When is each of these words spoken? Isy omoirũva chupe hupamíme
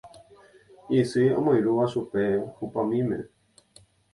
Isy 0.99 1.23
omoirũva 1.37 1.85
chupe 1.91 2.21
hupamíme 2.57 3.17